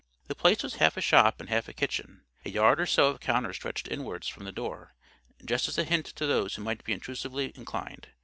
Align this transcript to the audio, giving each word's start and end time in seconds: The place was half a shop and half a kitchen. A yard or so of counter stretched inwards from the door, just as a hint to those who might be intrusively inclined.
The 0.25 0.33
place 0.33 0.63
was 0.63 0.77
half 0.77 0.97
a 0.97 0.99
shop 1.01 1.39
and 1.39 1.47
half 1.47 1.67
a 1.67 1.73
kitchen. 1.73 2.23
A 2.43 2.49
yard 2.49 2.81
or 2.81 2.87
so 2.87 3.09
of 3.09 3.19
counter 3.19 3.53
stretched 3.53 3.87
inwards 3.87 4.27
from 4.27 4.45
the 4.45 4.51
door, 4.51 4.95
just 5.45 5.67
as 5.67 5.77
a 5.77 5.83
hint 5.83 6.07
to 6.07 6.25
those 6.25 6.55
who 6.55 6.63
might 6.63 6.83
be 6.83 6.91
intrusively 6.93 7.51
inclined. 7.53 8.07